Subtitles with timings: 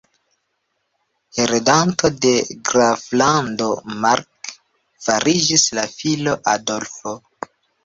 [1.39, 2.31] Heredanto de
[2.71, 3.69] Graflando
[4.07, 4.55] Mark
[5.09, 7.17] fariĝis la filo Adolfo.